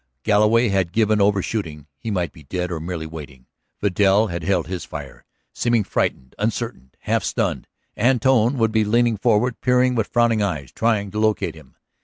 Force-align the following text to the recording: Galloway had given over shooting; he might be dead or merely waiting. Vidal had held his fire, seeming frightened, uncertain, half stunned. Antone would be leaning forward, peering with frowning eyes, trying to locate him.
Galloway 0.23 0.69
had 0.69 0.93
given 0.93 1.21
over 1.21 1.43
shooting; 1.43 1.85
he 1.99 2.09
might 2.09 2.31
be 2.31 2.41
dead 2.43 2.71
or 2.71 2.79
merely 2.79 3.05
waiting. 3.05 3.45
Vidal 3.81 4.29
had 4.29 4.41
held 4.43 4.65
his 4.65 4.83
fire, 4.83 5.23
seeming 5.53 5.83
frightened, 5.83 6.33
uncertain, 6.39 6.89
half 7.01 7.23
stunned. 7.23 7.67
Antone 7.95 8.57
would 8.57 8.71
be 8.71 8.83
leaning 8.83 9.15
forward, 9.15 9.61
peering 9.61 9.93
with 9.93 10.07
frowning 10.07 10.41
eyes, 10.41 10.71
trying 10.71 11.11
to 11.11 11.19
locate 11.19 11.53
him. 11.53 11.75